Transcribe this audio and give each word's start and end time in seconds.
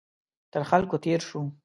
تر 0.51 0.61
خلکو 0.69 0.95
تېر 1.03 1.21
شو. 1.29 1.41